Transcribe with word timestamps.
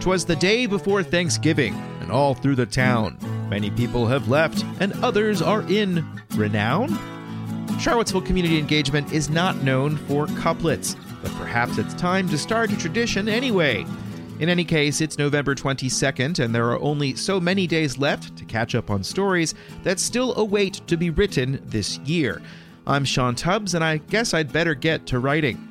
'Twas 0.00 0.24
the 0.24 0.36
day 0.36 0.64
before 0.64 1.02
Thanksgiving, 1.02 1.74
and 2.00 2.10
all 2.10 2.32
through 2.34 2.54
the 2.54 2.64
town, 2.64 3.18
many 3.50 3.70
people 3.70 4.06
have 4.06 4.28
left, 4.28 4.64
and 4.80 4.94
others 5.04 5.42
are 5.42 5.60
in 5.70 6.06
renown. 6.36 6.98
Charlottesville 7.78 8.22
Community 8.22 8.58
Engagement 8.58 9.12
is 9.12 9.28
not 9.28 9.62
known 9.62 9.98
for 9.98 10.26
couplets, 10.28 10.96
but 11.22 11.30
perhaps 11.32 11.76
it's 11.76 11.92
time 11.94 12.30
to 12.30 12.38
start 12.38 12.72
a 12.72 12.78
tradition 12.78 13.28
anyway. 13.28 13.84
In 14.38 14.48
any 14.48 14.64
case, 14.64 15.02
it's 15.02 15.18
November 15.18 15.54
22nd, 15.54 16.38
and 16.38 16.54
there 16.54 16.70
are 16.70 16.80
only 16.80 17.14
so 17.14 17.38
many 17.38 17.66
days 17.66 17.98
left 17.98 18.38
to 18.38 18.46
catch 18.46 18.74
up 18.74 18.88
on 18.88 19.04
stories 19.04 19.54
that 19.82 20.00
still 20.00 20.34
await 20.36 20.80
to 20.86 20.96
be 20.96 21.10
written 21.10 21.60
this 21.66 21.98
year. 21.98 22.40
I'm 22.86 23.04
Sean 23.04 23.34
Tubbs, 23.34 23.74
and 23.74 23.84
I 23.84 23.98
guess 23.98 24.32
I'd 24.32 24.50
better 24.50 24.74
get 24.74 25.06
to 25.08 25.18
writing. 25.18 25.69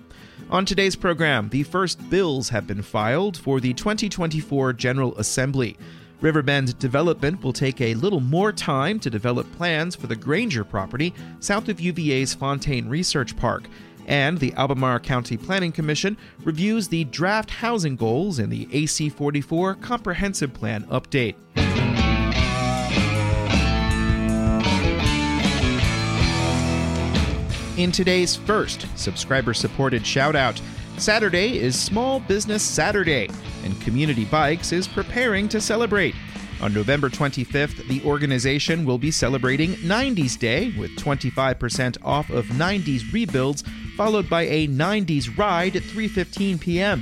On 0.51 0.65
today's 0.65 0.95
program, 0.95 1.47
the 1.49 1.61
first 1.61 2.09
bills 2.09 2.49
have 2.49 2.65
been 2.65 2.81
filed 2.81 3.37
for 3.37 3.59
the 3.59 3.71
2024 3.75 4.73
General 4.73 5.15
Assembly. 5.19 5.77
Riverbend 6.21 6.79
Development 6.79 7.43
will 7.43 7.53
take 7.53 7.79
a 7.79 7.93
little 7.93 8.19
more 8.19 8.51
time 8.51 8.99
to 9.01 9.11
develop 9.11 9.49
plans 9.51 9.95
for 9.95 10.07
the 10.07 10.15
Granger 10.15 10.63
property 10.63 11.13
south 11.39 11.69
of 11.69 11.79
UVA's 11.79 12.33
Fontaine 12.33 12.89
Research 12.89 13.37
Park. 13.37 13.65
And 14.07 14.39
the 14.39 14.51
Albemarle 14.53 15.01
County 15.01 15.37
Planning 15.37 15.71
Commission 15.71 16.17
reviews 16.43 16.87
the 16.87 17.03
draft 17.03 17.51
housing 17.51 17.95
goals 17.95 18.39
in 18.39 18.49
the 18.49 18.67
AC 18.71 19.09
44 19.09 19.75
Comprehensive 19.75 20.51
Plan 20.51 20.83
update. 20.85 21.35
In 27.79 27.93
today's 27.93 28.35
first 28.35 28.87
subscriber 28.97 29.53
supported 29.53 30.05
shout 30.05 30.35
out, 30.35 30.61
Saturday 30.97 31.59
is 31.59 31.79
Small 31.79 32.19
Business 32.19 32.61
Saturday, 32.61 33.29
and 33.63 33.79
Community 33.79 34.25
Bikes 34.25 34.73
is 34.73 34.85
preparing 34.85 35.47
to 35.47 35.61
celebrate. 35.61 36.13
On 36.61 36.73
November 36.73 37.07
25th, 37.07 37.87
the 37.87 38.03
organization 38.03 38.83
will 38.83 38.97
be 38.97 39.11
celebrating 39.11 39.75
90s 39.75 40.37
Day 40.37 40.73
with 40.77 40.91
25% 40.97 41.95
off 42.03 42.29
of 42.29 42.47
90s 42.47 43.13
rebuilds, 43.13 43.63
followed 43.95 44.29
by 44.29 44.41
a 44.41 44.67
90s 44.67 45.37
ride 45.37 45.77
at 45.77 45.83
3:15 45.83 46.59
p.m. 46.59 47.01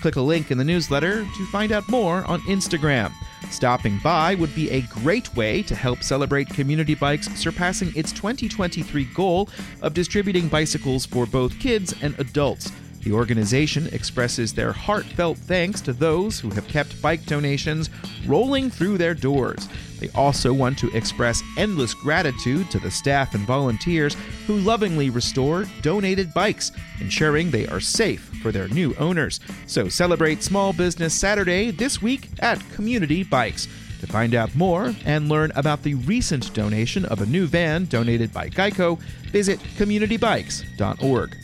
Click 0.00 0.16
a 0.16 0.22
link 0.22 0.50
in 0.50 0.56
the 0.56 0.64
newsletter 0.64 1.24
to 1.36 1.46
find 1.52 1.70
out 1.70 1.86
more 1.90 2.24
on 2.24 2.40
Instagram. 2.48 3.12
Stopping 3.50 3.98
by 4.02 4.34
would 4.34 4.54
be 4.54 4.70
a 4.70 4.82
great 4.82 5.34
way 5.36 5.62
to 5.62 5.74
help 5.74 6.02
celebrate 6.02 6.48
Community 6.48 6.94
Bikes 6.94 7.28
surpassing 7.34 7.92
its 7.94 8.12
2023 8.12 9.04
goal 9.14 9.48
of 9.82 9.94
distributing 9.94 10.48
bicycles 10.48 11.06
for 11.06 11.26
both 11.26 11.58
kids 11.58 11.94
and 12.02 12.18
adults. 12.18 12.72
The 13.02 13.12
organization 13.12 13.88
expresses 13.92 14.54
their 14.54 14.72
heartfelt 14.72 15.36
thanks 15.36 15.80
to 15.82 15.92
those 15.92 16.40
who 16.40 16.50
have 16.50 16.66
kept 16.68 17.00
bike 17.02 17.24
donations 17.26 17.90
rolling 18.26 18.70
through 18.70 18.96
their 18.98 19.14
doors. 19.14 19.68
They 20.04 20.10
also 20.10 20.52
want 20.52 20.76
to 20.80 20.94
express 20.94 21.42
endless 21.56 21.94
gratitude 21.94 22.70
to 22.70 22.78
the 22.78 22.90
staff 22.90 23.34
and 23.34 23.46
volunteers 23.46 24.14
who 24.46 24.56
lovingly 24.56 25.08
restore 25.08 25.64
donated 25.80 26.34
bikes, 26.34 26.72
ensuring 27.00 27.50
they 27.50 27.66
are 27.68 27.80
safe 27.80 28.20
for 28.42 28.52
their 28.52 28.68
new 28.68 28.94
owners. 28.96 29.40
So 29.66 29.88
celebrate 29.88 30.42
Small 30.42 30.74
Business 30.74 31.14
Saturday 31.14 31.70
this 31.70 32.02
week 32.02 32.28
at 32.40 32.60
Community 32.72 33.22
Bikes. 33.22 33.66
To 34.00 34.06
find 34.06 34.34
out 34.34 34.54
more 34.54 34.94
and 35.06 35.30
learn 35.30 35.52
about 35.54 35.82
the 35.82 35.94
recent 35.94 36.52
donation 36.52 37.06
of 37.06 37.22
a 37.22 37.26
new 37.26 37.46
van 37.46 37.86
donated 37.86 38.30
by 38.30 38.50
Geico, 38.50 38.98
visit 39.30 39.58
communitybikes.org. 39.78 41.43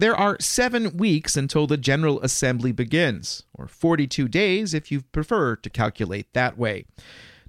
There 0.00 0.16
are 0.16 0.38
seven 0.40 0.96
weeks 0.96 1.36
until 1.36 1.66
the 1.66 1.76
General 1.76 2.22
Assembly 2.22 2.72
begins, 2.72 3.42
or 3.52 3.66
42 3.66 4.28
days 4.28 4.72
if 4.72 4.90
you 4.90 5.02
prefer 5.02 5.56
to 5.56 5.68
calculate 5.68 6.32
that 6.32 6.56
way. 6.56 6.86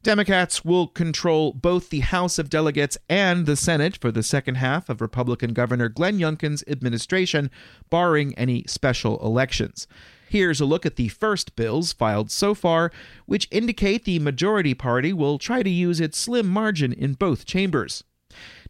Democrats 0.03 0.65
will 0.65 0.87
control 0.87 1.53
both 1.53 1.89
the 1.89 2.01
House 2.01 2.37
of 2.37 2.49
Delegates 2.49 2.97
and 3.07 3.45
the 3.45 3.55
Senate 3.55 3.95
for 3.95 4.11
the 4.11 4.21
second 4.21 4.55
half 4.55 4.89
of 4.89 4.99
Republican 4.99 5.53
Governor 5.53 5.87
Glenn 5.87 6.19
Youngkin's 6.19 6.61
administration, 6.67 7.49
barring 7.89 8.37
any 8.37 8.65
special 8.67 9.17
elections. 9.25 9.87
Here's 10.27 10.59
a 10.59 10.65
look 10.65 10.85
at 10.85 10.97
the 10.97 11.07
first 11.07 11.55
bills 11.55 11.93
filed 11.93 12.31
so 12.31 12.53
far, 12.53 12.91
which 13.27 13.47
indicate 13.49 14.03
the 14.03 14.19
majority 14.19 14.73
party 14.73 15.13
will 15.13 15.39
try 15.39 15.63
to 15.63 15.69
use 15.69 16.01
its 16.01 16.17
slim 16.17 16.49
margin 16.49 16.91
in 16.91 17.13
both 17.13 17.45
chambers. 17.45 18.03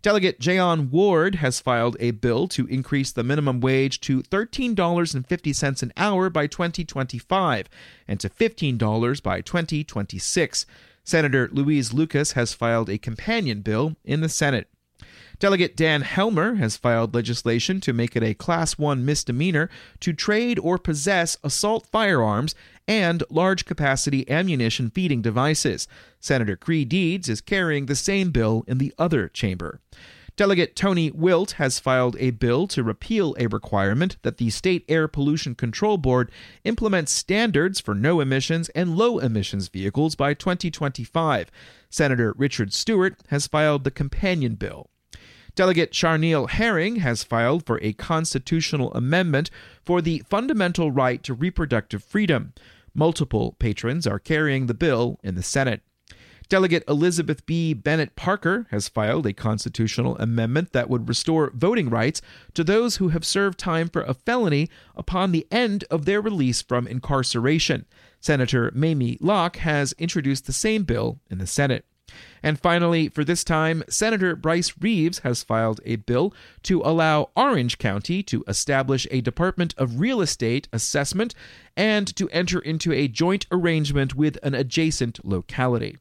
Delegate 0.01 0.39
Jeion 0.39 0.89
Ward 0.89 1.35
has 1.35 1.59
filed 1.59 1.95
a 1.99 2.11
bill 2.11 2.47
to 2.49 2.65
increase 2.67 3.11
the 3.11 3.23
minimum 3.23 3.59
wage 3.61 4.01
to 4.01 4.23
$13.50 4.23 5.83
an 5.83 5.93
hour 5.95 6.29
by 6.29 6.47
2025 6.47 7.69
and 8.07 8.19
to 8.19 8.29
$15 8.29 9.23
by 9.23 9.41
2026. 9.41 10.65
Senator 11.03 11.49
Louise 11.51 11.93
Lucas 11.93 12.31
has 12.33 12.53
filed 12.53 12.89
a 12.89 12.97
companion 12.97 13.61
bill 13.61 13.95
in 14.03 14.21
the 14.21 14.29
Senate. 14.29 14.67
Delegate 15.41 15.75
Dan 15.75 16.03
Helmer 16.03 16.53
has 16.57 16.77
filed 16.77 17.15
legislation 17.15 17.81
to 17.81 17.93
make 17.93 18.15
it 18.15 18.21
a 18.21 18.35
Class 18.35 18.77
1 18.77 19.03
misdemeanor 19.03 19.71
to 19.99 20.13
trade 20.13 20.59
or 20.59 20.77
possess 20.77 21.35
assault 21.43 21.87
firearms 21.91 22.53
and 22.87 23.23
large 23.27 23.65
capacity 23.65 24.29
ammunition 24.29 24.91
feeding 24.91 25.23
devices. 25.23 25.87
Senator 26.19 26.55
Creigh 26.55 26.85
Deeds 26.85 27.27
is 27.27 27.41
carrying 27.41 27.87
the 27.87 27.95
same 27.95 28.29
bill 28.29 28.63
in 28.67 28.77
the 28.77 28.93
other 28.99 29.27
chamber. 29.27 29.81
Delegate 30.35 30.75
Tony 30.75 31.09
Wilt 31.09 31.53
has 31.53 31.79
filed 31.79 32.15
a 32.19 32.29
bill 32.29 32.67
to 32.67 32.83
repeal 32.83 33.35
a 33.39 33.47
requirement 33.47 34.17
that 34.21 34.37
the 34.37 34.51
State 34.51 34.85
Air 34.87 35.07
Pollution 35.07 35.55
Control 35.55 35.97
Board 35.97 36.29
implement 36.65 37.09
standards 37.09 37.79
for 37.79 37.95
no 37.95 38.19
emissions 38.19 38.69
and 38.75 38.95
low 38.95 39.17
emissions 39.17 39.69
vehicles 39.69 40.13
by 40.13 40.35
2025. 40.35 41.49
Senator 41.89 42.35
Richard 42.37 42.73
Stuart 42.73 43.15
has 43.29 43.47
filed 43.47 43.85
the 43.85 43.89
companion 43.89 44.53
bill. 44.53 44.91
Delegate 45.55 45.91
Charniele 45.91 46.49
Herring 46.49 46.97
has 46.97 47.23
filed 47.23 47.65
for 47.65 47.79
a 47.81 47.93
constitutional 47.93 48.93
amendment 48.93 49.49
for 49.83 50.01
the 50.01 50.23
fundamental 50.29 50.91
right 50.91 51.21
to 51.23 51.33
reproductive 51.33 52.03
freedom. 52.03 52.53
Multiple 52.93 53.55
patrons 53.59 54.07
are 54.07 54.19
carrying 54.19 54.67
the 54.67 54.73
bill 54.73 55.19
in 55.23 55.35
the 55.35 55.43
Senate. 55.43 55.81
Delegate 56.51 56.83
Elizabeth 56.87 57.45
B. 57.45 57.73
Bennett 57.73 58.17
Parker 58.17 58.67
has 58.71 58.89
filed 58.89 59.25
a 59.25 59.31
constitutional 59.31 60.17
amendment 60.17 60.73
that 60.73 60.89
would 60.89 61.07
restore 61.07 61.49
voting 61.55 61.89
rights 61.89 62.21
to 62.53 62.63
those 62.65 62.97
who 62.97 63.09
have 63.09 63.23
served 63.23 63.57
time 63.57 63.87
for 63.87 64.01
a 64.01 64.13
felony 64.13 64.69
upon 64.93 65.31
the 65.31 65.47
end 65.49 65.85
of 65.89 66.03
their 66.03 66.19
release 66.19 66.61
from 66.61 66.87
incarceration. 66.87 67.85
Senator 68.19 68.69
Mamie 68.75 69.17
Locke 69.21 69.55
has 69.57 69.93
introduced 69.93 70.45
the 70.45 70.51
same 70.51 70.83
bill 70.83 71.21
in 71.29 71.37
the 71.37 71.47
Senate. 71.47 71.85
And 72.43 72.59
finally, 72.59 73.09
for 73.09 73.23
this 73.23 73.43
time, 73.43 73.83
Senator 73.89 74.35
Bryce 74.35 74.73
Reeves 74.79 75.19
has 75.19 75.43
filed 75.43 75.79
a 75.85 75.97
bill 75.97 76.33
to 76.63 76.81
allow 76.81 77.29
Orange 77.35 77.77
County 77.77 78.23
to 78.23 78.43
establish 78.47 79.07
a 79.11 79.21
Department 79.21 79.73
of 79.77 79.99
Real 79.99 80.21
Estate 80.21 80.67
assessment 80.73 81.35
and 81.77 82.15
to 82.15 82.29
enter 82.29 82.59
into 82.59 82.91
a 82.91 83.07
joint 83.07 83.45
arrangement 83.51 84.15
with 84.15 84.37
an 84.43 84.53
adjacent 84.53 85.23
locality. 85.23 85.97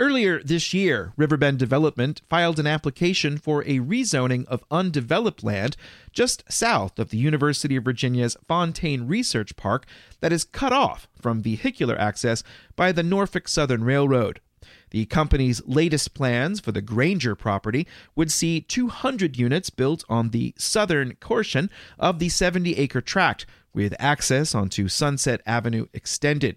Earlier 0.00 0.42
this 0.42 0.74
year, 0.74 1.12
Riverbend 1.16 1.60
Development 1.60 2.20
filed 2.28 2.58
an 2.58 2.66
application 2.66 3.38
for 3.38 3.62
a 3.62 3.78
rezoning 3.78 4.44
of 4.46 4.64
undeveloped 4.68 5.44
land 5.44 5.76
just 6.12 6.42
south 6.50 6.98
of 6.98 7.10
the 7.10 7.16
University 7.16 7.76
of 7.76 7.84
Virginia's 7.84 8.36
Fontaine 8.48 9.06
Research 9.06 9.54
Park 9.54 9.86
that 10.20 10.32
is 10.32 10.42
cut 10.42 10.72
off 10.72 11.06
from 11.14 11.40
vehicular 11.40 11.96
access 11.96 12.42
by 12.74 12.90
the 12.90 13.04
Norfolk 13.04 13.46
Southern 13.46 13.84
Railroad. 13.84 14.40
The 14.90 15.06
company's 15.06 15.62
latest 15.64 16.12
plans 16.12 16.58
for 16.58 16.72
the 16.72 16.82
Granger 16.82 17.36
property 17.36 17.86
would 18.16 18.32
see 18.32 18.62
200 18.62 19.36
units 19.36 19.70
built 19.70 20.04
on 20.08 20.30
the 20.30 20.54
southern 20.58 21.14
portion 21.20 21.70
of 22.00 22.18
the 22.18 22.30
70 22.30 22.76
acre 22.78 23.00
tract, 23.00 23.46
with 23.72 23.94
access 24.00 24.56
onto 24.56 24.88
Sunset 24.88 25.40
Avenue 25.46 25.86
extended. 25.92 26.56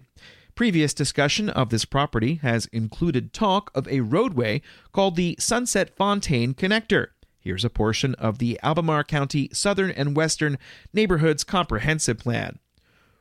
Previous 0.58 0.92
discussion 0.92 1.48
of 1.48 1.68
this 1.68 1.84
property 1.84 2.40
has 2.42 2.66
included 2.72 3.32
talk 3.32 3.70
of 3.76 3.86
a 3.86 4.00
roadway 4.00 4.60
called 4.90 5.14
the 5.14 5.36
Sunset 5.38 5.94
Fontaine 5.94 6.52
Connector. 6.52 7.10
Here's 7.38 7.64
a 7.64 7.70
portion 7.70 8.16
of 8.16 8.38
the 8.38 8.58
Albemarle 8.64 9.04
County 9.04 9.50
Southern 9.52 9.92
and 9.92 10.16
Western 10.16 10.58
Neighborhoods 10.92 11.44
Comprehensive 11.44 12.18
Plan. 12.18 12.58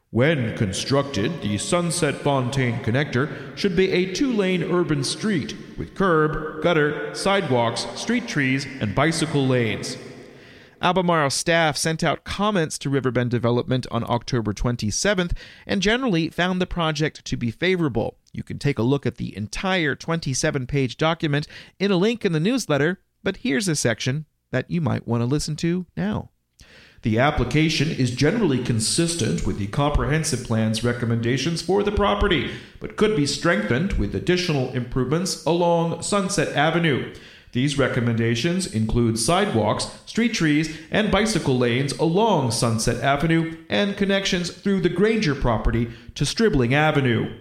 When 0.10 0.58
constructed, 0.58 1.44
the 1.44 1.60
Sunset 1.60 2.16
Fontaine 2.16 2.80
Connector 2.80 3.56
should 3.56 3.76
be 3.76 3.92
a 3.92 4.16
two 4.16 4.34
lane 4.34 4.64
urban 4.64 5.04
street 5.04 5.56
with 5.78 5.94
curb, 5.94 6.64
gutter, 6.64 7.14
sidewalks, 7.14 7.86
street 7.94 8.28
trees, 8.28 8.66
and 8.82 8.96
bicycle 8.96 9.46
lanes. 9.46 9.96
Albemarle 10.82 11.32
staff 11.32 11.76
sent 11.76 12.04
out 12.04 12.24
comments 12.24 12.78
to 12.78 12.90
Riverbend 12.90 13.32
Development 13.32 13.88
on 13.90 14.04
October 14.04 14.54
27th 14.54 15.36
and 15.66 15.82
generally 15.82 16.30
found 16.30 16.62
the 16.62 16.68
project 16.68 17.26
to 17.26 17.38
be 17.38 17.50
favorable. 17.50 18.18
You 18.32 18.44
can 18.44 18.60
take 18.60 18.78
a 18.78 18.84
look 18.84 19.06
at 19.06 19.18
the 19.18 19.36
entire 19.36 19.96
27 19.96 20.68
page 20.68 20.98
document 20.98 21.48
in 21.80 21.92
a 21.92 21.98
link 21.98 22.24
in 22.24 22.32
the 22.32 22.40
newsletter, 22.40 23.00
but 23.24 23.38
here's 23.38 23.68
a 23.68 23.76
section 23.76 24.26
that 24.52 24.70
you 24.70 24.80
might 24.80 25.08
want 25.08 25.22
to 25.22 25.26
listen 25.26 25.56
to 25.58 25.88
now. 25.96 26.30
The 27.04 27.20
application 27.20 27.90
is 27.90 28.12
generally 28.12 28.64
consistent 28.64 29.46
with 29.46 29.60
the 29.60 29.68
comprehensive 29.68 30.44
plan's 30.46 30.84
recommendations 30.84 31.62
for 31.62 31.84
the 31.84 31.92
property, 31.92 32.52
but 32.80 32.98
could 32.98 33.16
be 33.16 33.26
strengthened 33.26 33.94
with 33.94 34.16
additional 34.16 34.72
improvements 34.74 35.46
along 35.46 36.02
Sunset 36.02 36.56
Avenue. 36.56 37.14
These 37.52 37.78
recommendations 37.78 38.72
include 38.74 39.18
sidewalks, 39.18 40.00
street 40.06 40.34
trees, 40.34 40.78
and 40.92 41.12
bicycle 41.12 41.58
lanes 41.58 41.94
along 41.94 42.52
Sunset 42.52 43.04
Avenue 43.04 43.58
and 43.70 43.98
connections 43.98 44.52
through 44.52 44.82
the 44.82 44.90
Granger 44.90 45.34
property 45.34 45.92
to 46.16 46.26
Stribling 46.26 46.74
Avenue. 46.74 47.34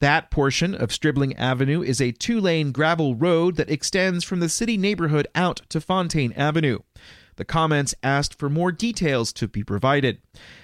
That 0.00 0.30
portion 0.30 0.74
of 0.74 0.92
Stribling 0.92 1.36
Avenue 1.36 1.82
is 1.82 2.00
a 2.00 2.12
two 2.12 2.40
lane 2.40 2.72
gravel 2.72 3.14
road 3.14 3.56
that 3.56 3.70
extends 3.70 4.24
from 4.24 4.40
the 4.40 4.48
city 4.48 4.78
neighborhood 4.78 5.28
out 5.34 5.60
to 5.68 5.80
Fontaine 5.80 6.32
Avenue. 6.32 6.78
The 7.36 7.44
comments 7.44 7.94
asked 8.02 8.38
for 8.38 8.48
more 8.48 8.72
details 8.72 9.32
to 9.34 9.48
be 9.48 9.62
provided. 9.62 10.18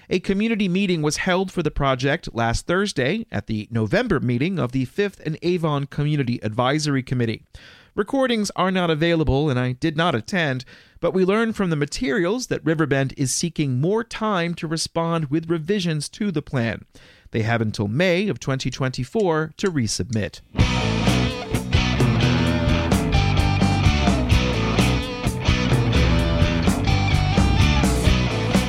A 0.08 0.20
community 0.20 0.69
meeting 0.69 1.02
was 1.02 1.19
held 1.19 1.52
for 1.52 1.62
the 1.62 1.70
project 1.70 2.28
last 2.34 2.66
Thursday 2.66 3.26
at 3.31 3.46
the 3.46 3.69
November 3.70 4.20
meeting 4.20 4.58
of 4.58 4.72
the 4.72 4.87
5th 4.87 5.20
and 5.25 5.38
Avon 5.43 5.87
Community 5.87 6.38
Advisory 6.43 7.02
Committee. 7.02 7.44
Recordings 7.96 8.50
are 8.56 8.70
not 8.70 8.90
available, 8.90 9.48
and 9.48 9.58
I 9.58 9.72
did 9.72 9.96
not 9.96 10.14
attend, 10.14 10.66
but 11.00 11.14
we 11.14 11.25
learned 11.25 11.56
from 11.56 11.70
the 11.70 11.76
materials 11.76 12.48
that 12.48 12.62
Riverbend 12.62 13.14
is 13.16 13.34
seeking 13.34 13.81
more 13.81 14.04
time 14.04 14.52
to 14.56 14.66
respond 14.66 15.31
with 15.31 15.48
revisions 15.48 16.10
to 16.10 16.31
the 16.31 16.43
plan. 16.43 16.84
They 17.31 17.40
have 17.40 17.62
until 17.62 17.88
May 17.88 18.28
of 18.28 18.38
2024 18.38 19.54
to 19.56 19.70
resubmit. 19.70 20.43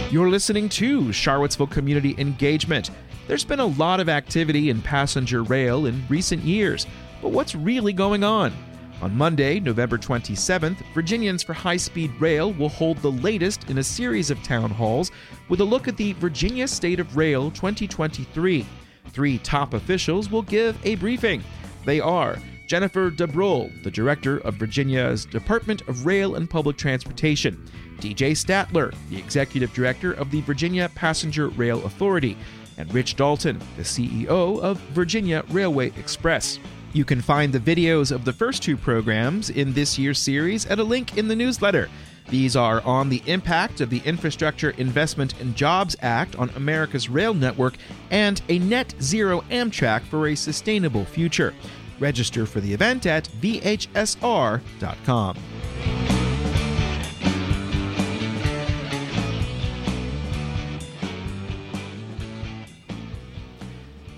You're 0.10 0.30
listening 0.30 0.70
to 0.70 1.12
Charlottesville 1.12 1.68
Community 1.68 2.16
Engagement. 2.18 2.92
There's 3.28 3.44
been 3.44 3.60
a 3.60 3.66
lot 3.66 4.00
of 4.00 4.08
activity 4.08 4.70
in 4.70 4.82
passenger 4.82 5.44
rail 5.44 5.86
in 5.86 6.02
recent 6.08 6.46
years, 6.46 6.88
but 7.22 7.34
what's 7.34 7.56
really 7.56 7.92
going 7.92 8.24
on? 8.24 8.54
On 9.00 9.16
Monday, 9.16 9.60
November 9.60 10.00
27th, 10.00 10.78
Virginians 10.96 11.44
for 11.44 11.54
High 11.54 11.78
Speed 11.78 12.12
Rail 12.20 12.52
will 12.54 12.70
hold 12.70 12.98
the 12.98 13.12
latest 13.12 13.70
in 13.70 13.78
a 13.78 13.84
series 13.84 14.32
of 14.32 14.42
town 14.42 14.72
halls 14.72 15.12
with 15.50 15.62
a 15.62 15.64
look 15.64 15.88
at 15.88 15.98
the 15.98 16.14
Virginia 16.14 16.68
State 16.68 17.00
of 17.00 17.16
Rail 17.16 17.52
2023. 17.52 18.66
Three 19.10 19.38
top 19.40 19.76
officials 19.76 20.32
will 20.32 20.42
give 20.42 20.84
a 20.84 20.96
briefing. 20.96 21.44
They 21.86 22.00
are 22.00 22.40
Jennifer 22.66 23.12
DeBruhl, 23.12 23.84
the 23.84 23.92
director 23.92 24.40
of 24.40 24.56
Virginia's 24.56 25.26
Department 25.26 25.88
of 25.88 26.08
Rail 26.08 26.34
and 26.34 26.50
Public 26.50 26.76
Transportation, 26.76 27.70
DJ 28.00 28.32
Stadtler, 28.32 28.96
the 29.12 29.18
executive 29.18 29.72
director 29.76 30.14
of 30.14 30.32
the 30.32 30.42
Virginia 30.42 30.90
Passenger 30.96 31.50
Rail 31.50 31.86
Authority, 31.86 32.36
and 32.80 32.92
Rich 32.92 33.16
Dalton, 33.16 33.60
the 33.78 33.84
CEO 33.84 34.60
of 34.60 34.80
Virginia 34.90 35.44
Railway 35.50 35.92
Express. 35.98 36.60
You 36.98 37.06
can 37.06 37.22
find 37.22 37.54
the 37.54 37.60
videos 37.60 38.12
of 38.12 38.26
the 38.26 38.34
first 38.34 38.64
two 38.64 38.76
programs 38.76 39.52
in 39.52 39.72
this 39.74 40.00
year's 40.00 40.18
series 40.18 40.66
at 40.66 40.80
a 40.80 40.84
link 40.84 41.16
in 41.16 41.28
the 41.28 41.36
newsletter. 41.36 41.90
These 42.28 42.56
are 42.56 42.82
on 42.82 43.10
the 43.10 43.22
impact 43.28 43.82
of 43.82 43.92
the 43.92 44.00
Infrastructure 44.00 44.72
Investment 44.72 45.40
and 45.40 45.56
Jobs 45.56 45.96
Act 46.02 46.36
on 46.38 46.50
America's 46.56 47.08
rail 47.08 47.36
network 47.36 47.76
and 48.10 48.42
a 48.50 48.58
net 48.58 48.96
zero 49.00 49.42
Amtrak 49.52 50.06
for 50.06 50.30
a 50.30 50.36
sustainable 50.36 51.06
future. 51.06 51.54
Register 52.00 52.48
for 52.48 52.62
the 52.62 52.74
event 52.74 53.06
at 53.06 53.30
vhsr.com. 53.42 54.58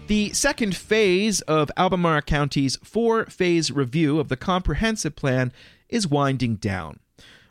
The 0.09 0.33
second 0.33 0.75
phase 0.75 1.41
of 1.41 1.69
Albemarle 1.77 2.23
County's 2.23 2.77
four 2.77 3.27
phase 3.27 3.69
review 3.69 4.19
of 4.19 4.27
the 4.27 4.35
comprehensive 4.35 5.15
plan 5.15 5.53
is 5.87 6.07
winding 6.07 6.55
down. 6.55 6.99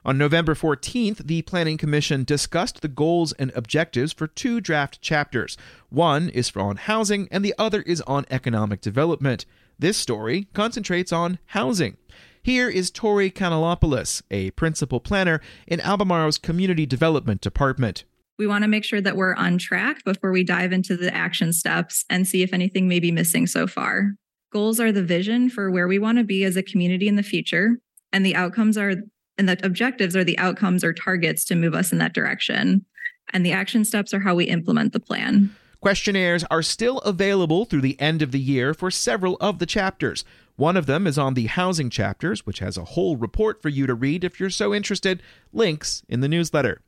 On 0.05 0.19
November 0.19 0.57
14th, 0.57 1.25
the 1.29 1.43
Planning 1.43 1.79
Commission 1.79 2.25
discussed 2.25 2.81
the 2.81 2.89
goals 2.89 3.33
and 3.35 3.53
objectives 3.55 4.13
for 4.13 4.27
two 4.27 4.61
draft 4.61 5.01
chapters. 5.01 5.57
One 5.89 6.31
is 6.31 6.51
on 6.57 6.79
housing, 6.79 7.29
and 7.31 7.45
the 7.45 7.55
other 7.59 7.83
is 7.83 8.01
on 8.09 8.27
economic 8.29 8.81
development. 8.81 9.47
This 9.79 9.97
story 9.97 10.49
concentrates 10.53 11.13
on 11.13 11.39
housing. 11.47 11.97
Here 12.43 12.69
is 12.69 12.91
Tori 12.91 13.31
Kanellopoulos, 13.31 14.23
a 14.33 14.51
principal 14.51 14.99
planner 14.99 15.41
in 15.69 15.81
Albemarle's 15.81 16.39
Community 16.39 16.87
Development 16.87 17.41
Department. 17.41 18.03
We 18.39 18.47
want 18.47 18.63
to 18.63 18.69
make 18.69 18.85
sure 18.85 19.01
that 19.01 19.17
we're 19.17 19.35
on 19.35 19.59
track 19.59 20.05
before 20.05 20.31
we 20.31 20.45
dive 20.45 20.73
into 20.73 20.97
the 20.97 21.13
action 21.15 21.53
steps 21.53 22.05
and 22.09 22.27
see 22.27 22.43
if 22.43 22.53
anything 22.53 22.87
may 22.87 23.01
be 23.01 23.11
missing 23.11 23.47
so 23.47 23.67
far. 23.67 24.13
Goals 24.53 24.79
are 24.79 24.93
the 24.93 25.03
vision 25.03 25.51
for 25.51 25.71
where 25.71 25.89
we 25.89 25.99
want 25.99 26.19
to 26.19 26.25
be 26.25 26.45
as 26.45 26.57
a 26.57 26.63
community 26.63 27.09
in 27.09 27.17
the 27.17 27.23
future, 27.23 27.79
and 28.13 28.25
the 28.25 28.37
outcomes 28.37 28.79
are 28.79 28.95
and 29.37 29.49
the 29.49 29.59
objectives 29.65 30.17
are 30.17 30.25
the 30.25 30.39
outcomes 30.39 30.83
or 30.83 30.93
targets 30.93 31.45
to 31.45 31.55
move 31.55 31.75
us 31.75 31.93
in 31.93 31.99
that 31.99 32.13
direction. 32.13 32.85
And 33.33 33.47
the 33.47 33.53
action 33.53 33.85
steps 33.85 34.13
are 34.13 34.21
how 34.21 34.35
we 34.35 34.47
implement 34.47 34.93
the 34.93 35.01
plan. 35.01 35.55
Questionnaires 35.81 36.43
are 36.51 36.63
still 36.63 36.99
available 37.01 37.65
through 37.65 37.83
the 37.83 38.01
end 38.01 38.21
of 38.21 38.33
the 38.33 38.41
year 38.41 38.75
for 38.75 38.91
several 38.91 39.37
of 39.41 39.61
the 39.61 39.67
chapters. 39.67 40.25
One 40.57 40.77
of 40.77 40.87
them 40.87 41.07
is 41.07 41.19
on 41.19 41.35
the 41.35 41.47
housing 41.47 41.89
chapters, 41.89 42.45
which 42.45 42.59
has 42.59 42.77
a 42.77 42.85
whole 42.85 43.17
report 43.17 43.63
for 43.63 43.69
you 43.69 43.87
to 43.87 43.95
read 43.95 44.25
if 44.25 44.41
you're 44.41 44.51
so 44.51 44.75
interested. 44.75 45.23
Links 45.53 46.03
in 46.09 46.21
the 46.21 46.27
newsletter. 46.27 46.81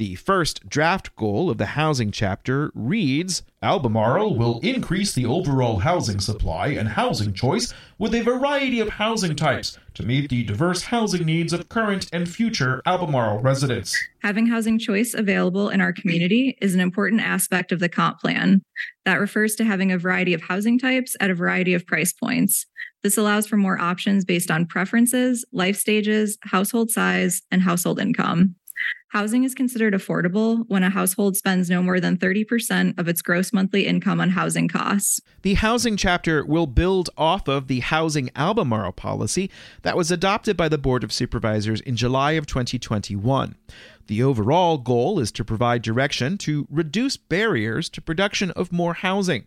The 0.00 0.14
first 0.14 0.66
draft 0.66 1.14
goal 1.14 1.50
of 1.50 1.58
the 1.58 1.76
housing 1.76 2.10
chapter 2.10 2.72
reads 2.74 3.42
Albemarle 3.62 4.34
will 4.34 4.58
increase 4.60 5.12
the 5.12 5.26
overall 5.26 5.80
housing 5.80 6.20
supply 6.20 6.68
and 6.68 6.88
housing 6.88 7.34
choice 7.34 7.74
with 7.98 8.14
a 8.14 8.22
variety 8.22 8.80
of 8.80 8.88
housing 8.88 9.36
types 9.36 9.78
to 9.92 10.02
meet 10.02 10.30
the 10.30 10.42
diverse 10.42 10.84
housing 10.84 11.26
needs 11.26 11.52
of 11.52 11.68
current 11.68 12.08
and 12.14 12.26
future 12.30 12.80
Albemarle 12.86 13.40
residents. 13.40 13.94
Having 14.22 14.46
housing 14.46 14.78
choice 14.78 15.12
available 15.12 15.68
in 15.68 15.82
our 15.82 15.92
community 15.92 16.56
is 16.62 16.74
an 16.74 16.80
important 16.80 17.20
aspect 17.20 17.70
of 17.70 17.78
the 17.78 17.90
comp 17.90 18.20
plan. 18.20 18.62
That 19.04 19.20
refers 19.20 19.54
to 19.56 19.64
having 19.64 19.92
a 19.92 19.98
variety 19.98 20.32
of 20.32 20.40
housing 20.40 20.78
types 20.78 21.14
at 21.20 21.28
a 21.28 21.34
variety 21.34 21.74
of 21.74 21.86
price 21.86 22.14
points. 22.14 22.64
This 23.02 23.18
allows 23.18 23.46
for 23.46 23.58
more 23.58 23.78
options 23.78 24.24
based 24.24 24.50
on 24.50 24.66
preferences, 24.66 25.44
life 25.52 25.76
stages, 25.76 26.38
household 26.42 26.90
size, 26.90 27.42
and 27.50 27.60
household 27.60 28.00
income. 28.00 28.56
Housing 29.10 29.42
is 29.42 29.54
considered 29.54 29.92
affordable 29.92 30.64
when 30.68 30.84
a 30.84 30.90
household 30.90 31.36
spends 31.36 31.68
no 31.68 31.82
more 31.82 31.98
than 31.98 32.16
30% 32.16 32.96
of 32.96 33.08
its 33.08 33.22
gross 33.22 33.52
monthly 33.52 33.84
income 33.84 34.20
on 34.20 34.30
housing 34.30 34.68
costs. 34.68 35.20
The 35.42 35.54
housing 35.54 35.96
chapter 35.96 36.44
will 36.44 36.68
build 36.68 37.10
off 37.16 37.48
of 37.48 37.66
the 37.66 37.80
Housing 37.80 38.30
Albemarle 38.36 38.92
policy 38.92 39.50
that 39.82 39.96
was 39.96 40.12
adopted 40.12 40.56
by 40.56 40.68
the 40.68 40.78
Board 40.78 41.02
of 41.02 41.12
Supervisors 41.12 41.80
in 41.80 41.96
July 41.96 42.32
of 42.32 42.46
2021. 42.46 43.56
The 44.06 44.22
overall 44.22 44.78
goal 44.78 45.18
is 45.18 45.32
to 45.32 45.44
provide 45.44 45.82
direction 45.82 46.38
to 46.38 46.68
reduce 46.70 47.16
barriers 47.16 47.88
to 47.90 48.00
production 48.00 48.52
of 48.52 48.70
more 48.70 48.94
housing. 48.94 49.46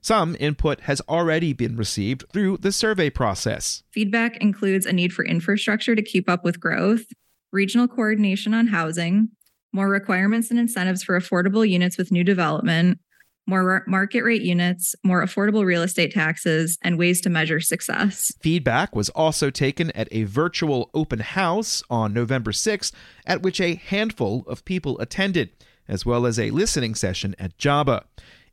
Some 0.00 0.36
input 0.40 0.82
has 0.82 1.02
already 1.08 1.52
been 1.52 1.76
received 1.76 2.24
through 2.32 2.58
the 2.58 2.72
survey 2.72 3.10
process. 3.10 3.82
Feedback 3.92 4.36
includes 4.38 4.86
a 4.86 4.92
need 4.92 5.12
for 5.12 5.24
infrastructure 5.24 5.94
to 5.94 6.02
keep 6.02 6.28
up 6.28 6.42
with 6.44 6.60
growth, 6.60 7.04
regional 7.52 7.88
coordination 7.88 8.54
on 8.54 8.66
housing, 8.66 9.28
more 9.72 9.88
requirements 9.88 10.50
and 10.50 10.58
incentives 10.58 11.02
for 11.02 11.18
affordable 11.18 11.68
units 11.68 11.96
with 11.96 12.10
new 12.12 12.24
development, 12.24 12.98
more 13.46 13.84
market 13.86 14.22
rate 14.22 14.42
units, 14.42 14.94
more 15.04 15.24
affordable 15.24 15.64
real 15.64 15.82
estate 15.82 16.12
taxes, 16.12 16.78
and 16.82 16.98
ways 16.98 17.20
to 17.20 17.30
measure 17.30 17.60
success. 17.60 18.32
Feedback 18.40 18.94
was 18.94 19.08
also 19.10 19.50
taken 19.50 19.90
at 19.92 20.08
a 20.12 20.24
virtual 20.24 20.90
open 20.94 21.18
house 21.18 21.82
on 21.90 22.14
November 22.14 22.52
6th, 22.52 22.92
at 23.26 23.42
which 23.42 23.60
a 23.60 23.74
handful 23.74 24.44
of 24.46 24.64
people 24.64 24.98
attended, 25.00 25.50
as 25.88 26.06
well 26.06 26.26
as 26.26 26.38
a 26.38 26.50
listening 26.50 26.94
session 26.94 27.34
at 27.38 27.58
JABA. 27.58 28.04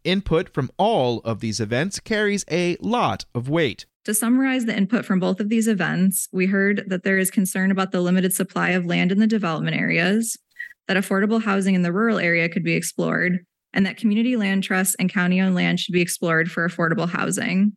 Input 0.04 0.54
from 0.54 0.72
all 0.78 1.20
of 1.20 1.42
these 1.42 1.60
events 1.60 2.00
carries 2.00 2.46
a 2.50 2.78
lot 2.80 3.26
of 3.36 3.50
weight. 3.50 3.86
To 4.08 4.14
summarize 4.14 4.64
the 4.64 4.78
input 4.78 5.04
from 5.04 5.20
both 5.20 5.42
of 5.42 5.50
these 5.50 5.68
events, 5.68 6.30
we 6.32 6.46
heard 6.46 6.86
that 6.88 7.04
there 7.04 7.18
is 7.18 7.30
concern 7.30 7.72
about 7.72 7.92
the 7.92 8.00
limited 8.00 8.34
supply 8.34 8.70
of 8.70 8.86
land 8.86 9.12
in 9.12 9.20
the 9.20 9.28
development 9.28 9.76
areas, 9.76 10.38
that 10.88 10.96
affordable 10.96 11.44
housing 11.44 11.76
in 11.76 11.82
the 11.82 11.92
rural 11.92 12.18
area 12.18 12.48
could 12.48 12.64
be 12.64 12.72
explored, 12.72 13.40
and 13.74 13.86
that 13.86 13.98
community 13.98 14.38
land 14.38 14.64
trusts 14.64 14.96
and 14.98 15.12
county 15.12 15.42
owned 15.42 15.56
land 15.56 15.82
should 15.82 15.92
be 15.92 16.00
explored 16.00 16.50
for 16.50 16.66
affordable 16.66 17.10
housing. 17.10 17.76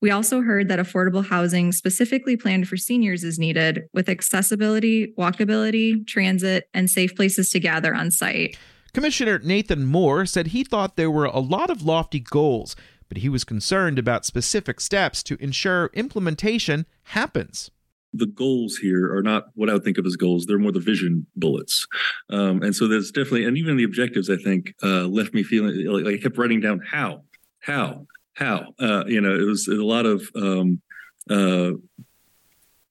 We 0.00 0.12
also 0.12 0.42
heard 0.42 0.68
that 0.68 0.78
affordable 0.78 1.26
housing 1.26 1.72
specifically 1.72 2.36
planned 2.36 2.68
for 2.68 2.76
seniors 2.76 3.24
is 3.24 3.40
needed 3.40 3.82
with 3.92 4.08
accessibility, 4.08 5.12
walkability, 5.18 6.06
transit, 6.06 6.68
and 6.72 6.88
safe 6.88 7.16
places 7.16 7.50
to 7.50 7.58
gather 7.58 7.96
on 7.96 8.12
site. 8.12 8.56
Commissioner 8.92 9.40
Nathan 9.40 9.86
Moore 9.86 10.24
said 10.24 10.46
he 10.48 10.62
thought 10.62 10.94
there 10.94 11.10
were 11.10 11.24
a 11.24 11.40
lot 11.40 11.68
of 11.68 11.82
lofty 11.82 12.20
goals, 12.20 12.76
but 13.14 13.22
he 13.22 13.28
was 13.28 13.44
concerned 13.44 13.96
about 13.96 14.24
specific 14.24 14.80
steps 14.80 15.22
to 15.22 15.36
ensure 15.38 15.88
implementation 15.94 16.84
happens 17.04 17.70
the 18.16 18.26
goals 18.26 18.76
here 18.76 19.12
are 19.12 19.22
not 19.22 19.46
what 19.54 19.68
I 19.68 19.72
would 19.72 19.82
think 19.82 19.98
of 19.98 20.06
as 20.06 20.14
goals. 20.14 20.46
They're 20.46 20.56
more 20.56 20.70
the 20.70 20.78
vision 20.78 21.26
bullets. 21.34 21.84
Um, 22.30 22.62
and 22.62 22.74
so 22.74 22.86
there's 22.86 23.10
definitely, 23.10 23.44
and 23.44 23.58
even 23.58 23.76
the 23.76 23.82
objectives, 23.82 24.30
I 24.30 24.36
think, 24.36 24.72
uh, 24.84 25.08
left 25.08 25.34
me 25.34 25.42
feeling 25.42 25.84
like, 25.84 26.04
like, 26.04 26.14
I 26.14 26.22
kept 26.22 26.38
writing 26.38 26.60
down 26.60 26.80
how, 26.88 27.24
how, 27.58 28.06
how. 28.34 28.72
Uh, 28.78 29.02
you 29.08 29.20
know, 29.20 29.34
it 29.34 29.44
was 29.44 29.66
a 29.66 29.84
lot 29.84 30.06
of 30.06 30.30
um, 30.36 30.80
uh, 31.28 31.72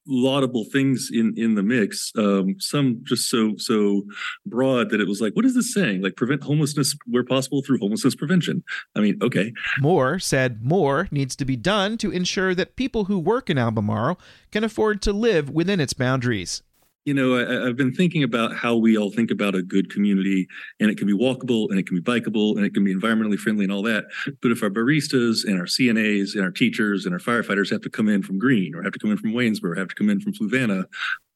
laudable 0.07 0.65
things 0.65 1.09
in 1.11 1.33
in 1.37 1.55
the 1.55 1.63
mix. 1.63 2.11
Um, 2.17 2.55
some 2.59 3.01
just 3.03 3.29
so 3.29 3.53
so 3.57 4.03
broad 4.45 4.89
that 4.89 5.01
it 5.01 5.07
was 5.07 5.21
like, 5.21 5.33
what 5.33 5.45
is 5.45 5.55
this 5.55 5.73
saying? 5.73 6.01
Like 6.01 6.15
prevent 6.15 6.43
homelessness 6.43 6.95
where 7.05 7.23
possible 7.23 7.61
through 7.61 7.79
homelessness 7.79 8.15
prevention. 8.15 8.63
I 8.95 8.99
mean, 8.99 9.19
okay. 9.21 9.53
Moore 9.79 10.19
said 10.19 10.63
more 10.63 11.07
needs 11.11 11.35
to 11.37 11.45
be 11.45 11.55
done 11.55 11.97
to 11.99 12.11
ensure 12.11 12.55
that 12.55 12.75
people 12.75 13.05
who 13.05 13.19
work 13.19 13.49
in 13.49 13.57
Albemarle 13.57 14.19
can 14.51 14.63
afford 14.63 15.01
to 15.03 15.13
live 15.13 15.49
within 15.49 15.79
its 15.79 15.93
boundaries 15.93 16.63
you 17.05 17.13
know, 17.13 17.35
I, 17.35 17.67
have 17.67 17.75
been 17.75 17.93
thinking 17.93 18.23
about 18.23 18.55
how 18.55 18.75
we 18.75 18.97
all 18.97 19.11
think 19.11 19.29
about 19.29 19.55
a 19.55 19.61
good 19.61 19.91
community, 19.91 20.47
and 20.79 20.89
it 20.89 20.97
can 20.97 21.07
be 21.07 21.13
walkable, 21.13 21.69
and 21.69 21.77
it 21.77 21.85
can 21.85 21.97
be 21.97 22.01
bikeable, 22.01 22.55
and 22.55 22.65
it 22.65 22.73
can 22.73 22.83
be 22.83 22.95
environmentally 22.95 23.37
friendly, 23.37 23.65
and 23.65 23.73
all 23.73 23.83
that. 23.83 24.05
But 24.41 24.51
if 24.51 24.63
our 24.63 24.69
baristas 24.69 25.43
and 25.43 25.59
our 25.59 25.65
CNAs 25.65 26.35
and 26.35 26.43
our 26.43 26.51
teachers 26.51 27.05
and 27.05 27.13
our 27.13 27.19
firefighters 27.19 27.69
have 27.71 27.81
to 27.81 27.89
come 27.89 28.07
in 28.07 28.23
from 28.23 28.39
Greene, 28.39 28.73
or 28.73 28.83
have 28.83 28.93
to 28.93 28.99
come 28.99 29.11
in 29.11 29.17
from 29.17 29.33
Waynesboro, 29.33 29.77
have 29.77 29.89
to 29.89 29.95
come 29.95 30.09
in 30.09 30.21
from 30.21 30.33
Fluvanna, 30.33 30.85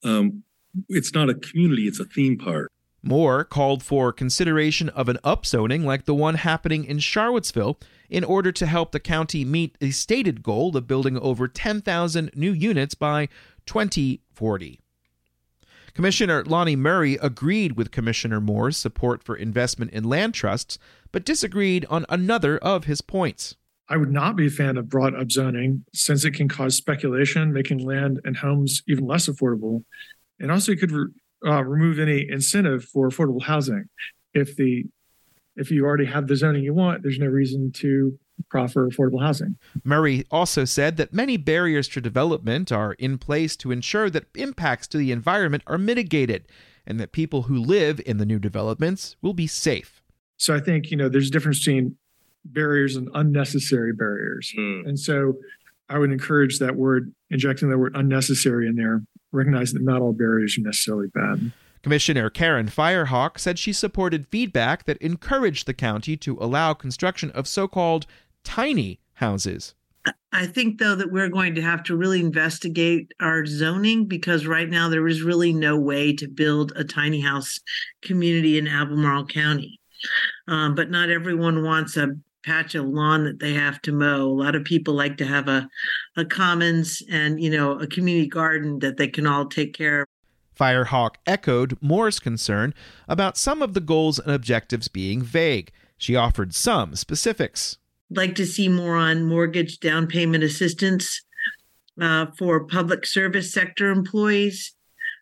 um, 0.04 0.44
it's 0.90 1.14
not 1.14 1.30
a 1.30 1.34
community; 1.34 1.88
it's 1.88 2.00
a 2.00 2.06
theme 2.06 2.38
park. 2.38 2.72
Moore 3.04 3.44
called 3.44 3.84
for 3.84 4.12
consideration 4.12 4.90
of 4.90 5.08
an 5.10 5.18
upzoning 5.24 5.84
like 5.84 6.06
the 6.06 6.16
one 6.16 6.36
happening 6.36 6.84
in 6.86 7.00
Charlottesville 7.00 7.80
in 8.10 8.24
order 8.24 8.52
to 8.52 8.66
help 8.66 8.92
the 8.92 9.00
county 9.00 9.46
meet 9.46 9.78
the 9.80 9.92
stated 9.92 10.44
goal 10.44 10.76
of 10.76 10.88
building 10.88 11.18
over 11.18 11.48
10,000 11.48 12.32
new 12.36 12.52
units 12.52 12.96
by 12.96 13.28
2040. 13.66 14.80
Commissioner 15.98 16.44
Lonnie 16.46 16.76
Murray 16.76 17.16
agreed 17.16 17.72
with 17.72 17.90
Commissioner 17.90 18.40
Moore's 18.40 18.78
support 18.78 19.24
for 19.24 19.36
investment 19.36 19.90
in 19.90 20.04
land 20.04 20.36
trusts, 20.36 20.78
but 21.12 21.26
disagreed 21.26 21.88
on 21.90 22.06
another 22.08 22.60
of 22.60 22.84
his 22.84 23.02
points. 23.02 23.56
I 23.90 23.98
would 23.98 24.12
not 24.12 24.36
be 24.36 24.46
a 24.46 24.52
fan 24.52 24.78
of 24.78 24.90
broad 24.90 25.14
upzoning 25.16 25.82
since 25.96 26.24
it 26.24 26.36
can 26.36 26.48
cause 26.50 26.76
speculation, 26.76 27.52
making 27.52 27.80
land 27.80 28.20
and 28.26 28.38
homes 28.38 28.84
even 28.88 29.08
less 29.08 29.28
affordable. 29.28 29.86
And 30.40 30.52
also, 30.52 30.74
it 30.74 30.80
could 30.80 30.92
re- 30.92 31.08
uh, 31.44 31.64
remove 31.64 31.98
any 31.98 32.30
incentive 32.30 32.84
for 32.84 33.10
affordable 33.10 33.42
housing. 33.42 33.86
If 34.36 34.56
the 34.56 34.86
if 35.56 35.72
you 35.72 35.84
already 35.84 36.06
have 36.06 36.28
the 36.28 36.36
zoning 36.36 36.64
you 36.64 36.76
want, 36.76 37.02
there's 37.02 37.18
no 37.18 37.26
reason 37.26 37.72
to 37.78 38.20
proffer 38.50 38.88
affordable 38.88 39.22
housing. 39.22 39.58
Murray 39.84 40.26
also 40.32 40.66
said 40.66 40.98
that 40.98 41.14
many 41.14 41.38
barriers 41.38 41.88
to 41.90 42.02
development 42.02 42.72
are 42.72 42.94
in 42.94 43.18
place 43.18 43.56
to 43.58 43.72
ensure 43.72 44.10
that 44.10 44.26
impacts 44.36 44.88
to 44.88 44.98
the 44.98 45.12
environment 45.12 45.64
are 45.68 45.78
mitigated 45.78 46.48
and 46.86 47.00
that 47.00 47.12
people 47.12 47.44
who 47.44 47.58
live 47.58 48.00
in 48.06 48.18
the 48.18 48.26
new 48.26 48.40
developments 48.40 49.16
will 49.22 49.34
be 49.34 49.48
safe. 49.48 50.02
So 50.38 50.56
I 50.56 50.60
think, 50.60 50.92
you 50.92 50.98
know, 50.98 51.10
there's 51.10 51.28
a 51.28 51.32
difference 51.32 51.60
between 51.60 51.98
barriers 52.46 52.96
and 52.96 53.10
unnecessary 53.14 53.92
barriers. 53.94 54.54
Hmm. 54.56 54.82
And 54.86 55.00
so 55.00 55.34
I 55.90 55.98
would 55.98 56.12
encourage 56.12 56.60
that 56.60 56.76
word, 56.76 57.14
injecting 57.30 57.70
that 57.70 57.78
word 57.78 57.96
unnecessary 57.96 58.68
in 58.68 58.76
there, 58.76 59.02
recognizing 59.32 59.80
that 59.80 59.92
not 59.92 60.02
all 60.02 60.14
barriers 60.14 60.58
are 60.58 60.62
necessarily 60.62 61.08
bad. 61.14 61.52
Commissioner 61.84 62.30
Karen 62.30 62.68
Firehock 62.68 63.40
said 63.40 63.58
she 63.58 63.72
supported 63.72 64.28
feedback 64.28 64.86
that 64.86 64.98
encouraged 64.98 65.66
the 65.66 65.74
county 65.74 66.18
to 66.18 66.38
allow 66.40 66.74
construction 66.74 67.32
of 67.32 67.48
so 67.48 67.68
called 67.68 68.06
tiny 68.48 69.00
houses. 69.14 69.76
I 70.32 70.46
think, 70.46 70.80
though, 70.80 70.96
that 70.96 71.12
we're 71.12 71.28
going 71.28 71.54
to 71.56 71.62
have 71.62 71.84
to 71.84 71.98
really 71.98 72.22
investigate 72.22 73.14
our 73.20 73.46
zoning 73.46 74.06
because 74.06 74.48
right 74.48 74.70
now 74.70 74.88
there 74.88 75.06
is 75.08 75.22
really 75.22 75.52
no 75.52 75.78
way 75.78 76.14
to 76.14 76.28
build 76.28 76.72
a 76.76 76.84
tiny 76.86 77.20
house 77.20 77.60
community 78.02 78.58
in 78.58 78.68
Albemarle 78.68 79.26
County. 79.26 79.80
Um, 80.48 80.76
but 80.76 80.90
not 80.90 81.10
everyone 81.10 81.64
wants 81.64 81.98
a 81.98 82.16
patch 82.44 82.74
of 82.76 82.86
lawn 82.86 83.26
that 83.26 83.40
they 83.40 83.54
have 83.54 83.82
to 83.82 83.92
mow. 83.92 84.28
A 84.28 84.40
lot 84.44 84.56
of 84.56 84.64
people 84.64 84.94
like 84.94 85.18
to 85.18 85.26
have 85.26 85.50
a, 85.50 85.68
a 86.16 86.24
commons 86.24 87.04
and, 87.12 87.42
you 87.42 87.50
know, 87.50 87.74
a 87.74 87.88
community 87.88 88.30
garden 88.30 88.80
that 88.80 88.96
they 88.96 89.10
can 89.10 89.28
all 89.28 89.46
take 89.46 89.74
care 89.74 90.04
of. 90.04 90.08
Firehock 90.58 91.16
echoed 91.26 91.78
Moore's 91.82 92.20
concern 92.20 92.74
about 93.10 93.38
some 93.38 93.62
of 93.62 93.74
the 93.74 93.82
goals 93.82 94.20
and 94.20 94.32
objectives 94.32 94.88
being 94.88 95.22
vague. 95.22 95.72
She 95.98 96.16
offered 96.16 96.54
some 96.54 96.96
specifics 96.96 97.78
like 98.10 98.36
to 98.36 98.46
see 98.46 98.68
more 98.68 98.96
on 98.96 99.28
mortgage 99.28 99.80
down 99.80 100.08
payment 100.08 100.44
assistance 100.44 101.22
uh, 102.02 102.28
for 102.38 102.64
public 102.66 103.06
service 103.06 103.52
sector 103.52 103.92
employees. 103.92 104.74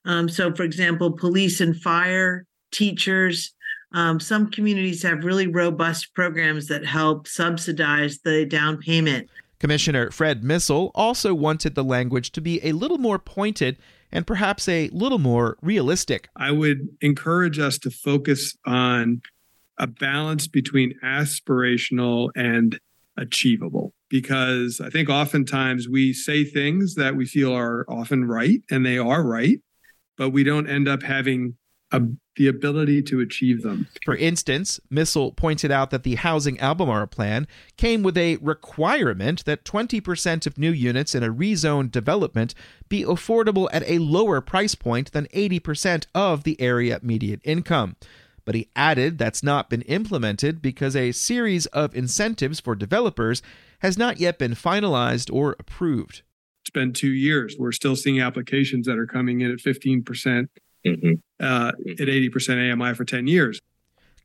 Um, 0.05 0.29
so, 0.29 0.53
for 0.53 0.63
example, 0.63 1.11
police 1.11 1.61
and 1.61 1.75
fire, 1.75 2.45
teachers. 2.71 3.53
Um, 3.93 4.19
some 4.19 4.51
communities 4.51 5.01
have 5.03 5.23
really 5.23 5.47
robust 5.47 6.13
programs 6.13 6.67
that 6.67 6.85
help 6.85 7.27
subsidize 7.27 8.19
the 8.19 8.45
down 8.45 8.77
payment. 8.77 9.29
Commissioner 9.59 10.11
Fred 10.11 10.43
Missel 10.43 10.91
also 10.93 11.33
wanted 11.33 11.75
the 11.75 11.83
language 11.83 12.31
to 12.33 12.41
be 12.41 12.59
a 12.63 12.73
little 12.73 12.97
more 12.97 13.17
pointed 13.17 13.77
and 14.11 14.27
perhaps 14.27 14.67
a 14.67 14.89
little 14.89 15.17
more 15.17 15.57
realistic. 15.61 16.29
I 16.35 16.51
would 16.51 16.89
encourage 17.01 17.57
us 17.57 17.77
to 17.79 17.89
focus 17.89 18.55
on 18.65 19.21
a 19.77 19.87
balance 19.87 20.47
between 20.47 20.93
aspirational 21.03 22.29
and 22.35 22.79
achievable 23.17 23.93
because 24.09 24.81
I 24.81 24.89
think 24.89 25.09
oftentimes 25.09 25.89
we 25.89 26.13
say 26.13 26.43
things 26.43 26.95
that 26.95 27.15
we 27.15 27.25
feel 27.25 27.53
are 27.53 27.85
often 27.89 28.25
right 28.25 28.61
and 28.69 28.85
they 28.85 28.97
are 28.97 29.23
right, 29.23 29.59
but 30.17 30.29
we 30.29 30.43
don't 30.43 30.69
end 30.69 30.87
up 30.87 31.01
having 31.01 31.55
a, 31.91 32.01
the 32.35 32.47
ability 32.47 33.01
to 33.03 33.21
achieve 33.21 33.63
them. 33.63 33.87
For 34.03 34.15
instance, 34.15 34.79
Missel 34.89 35.31
pointed 35.31 35.71
out 35.71 35.91
that 35.91 36.03
the 36.03 36.15
Housing 36.15 36.59
Albemarle 36.59 37.07
plan 37.07 37.47
came 37.77 38.03
with 38.03 38.17
a 38.17 38.37
requirement 38.37 39.45
that 39.45 39.63
20% 39.63 40.45
of 40.45 40.57
new 40.57 40.71
units 40.71 41.15
in 41.15 41.23
a 41.23 41.33
rezoned 41.33 41.91
development 41.91 42.53
be 42.89 43.03
affordable 43.03 43.69
at 43.71 43.83
a 43.89 43.99
lower 43.99 44.41
price 44.41 44.75
point 44.75 45.11
than 45.11 45.27
80% 45.27 46.07
of 46.13 46.43
the 46.43 46.59
area 46.59 46.99
median 47.01 47.39
income 47.43 47.95
but 48.45 48.55
he 48.55 48.69
added 48.75 49.17
that's 49.17 49.43
not 49.43 49.69
been 49.69 49.81
implemented 49.83 50.61
because 50.61 50.95
a 50.95 51.11
series 51.11 51.65
of 51.67 51.95
incentives 51.95 52.59
for 52.59 52.75
developers 52.75 53.41
has 53.79 53.97
not 53.97 54.19
yet 54.19 54.39
been 54.39 54.53
finalized 54.53 55.33
or 55.33 55.55
approved. 55.59 56.21
It's 56.63 56.69
been 56.69 56.93
two 56.93 57.11
years. 57.11 57.55
We're 57.59 57.71
still 57.71 57.95
seeing 57.95 58.21
applications 58.21 58.87
that 58.87 58.97
are 58.97 59.05
coming 59.05 59.41
in 59.41 59.51
at 59.51 59.59
15%, 59.59 60.05
percent 60.05 60.49
mm 60.85 61.01
hmm 61.01 61.13
uh, 61.37 61.73
at 61.99 62.07
80% 62.07 62.71
AMI 62.71 62.93
for 62.93 63.03
10 63.03 63.27
years. 63.27 63.59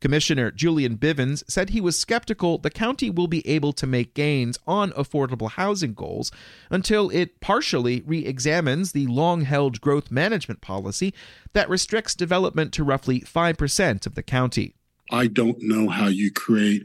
Commissioner 0.00 0.50
Julian 0.50 0.96
Bivens 0.96 1.42
said 1.48 1.70
he 1.70 1.80
was 1.80 1.98
skeptical 1.98 2.58
the 2.58 2.70
county 2.70 3.10
will 3.10 3.26
be 3.26 3.46
able 3.46 3.72
to 3.74 3.86
make 3.86 4.14
gains 4.14 4.58
on 4.66 4.92
affordable 4.92 5.50
housing 5.50 5.94
goals 5.94 6.32
until 6.70 7.10
it 7.10 7.40
partially 7.40 8.02
re 8.06 8.24
examines 8.24 8.92
the 8.92 9.06
long 9.06 9.42
held 9.42 9.80
growth 9.80 10.10
management 10.10 10.60
policy 10.60 11.12
that 11.52 11.68
restricts 11.68 12.14
development 12.14 12.72
to 12.72 12.84
roughly 12.84 13.20
5% 13.20 14.06
of 14.06 14.14
the 14.14 14.22
county. 14.22 14.74
I 15.10 15.26
don't 15.26 15.58
know 15.60 15.88
how 15.88 16.06
you 16.06 16.32
create 16.32 16.84